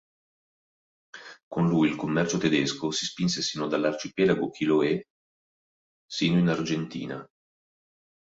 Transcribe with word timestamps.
Con 1.47 1.67
lui 1.67 1.89
il 1.89 1.95
commercio 1.95 2.39
tedesco 2.39 2.89
si 2.89 3.05
spinse 3.05 3.43
sino 3.43 3.67
dall'arcipelago 3.67 4.49
Chiloé 4.49 5.05
sino 6.07 6.39
in 6.39 6.47
Argentina. 6.47 7.29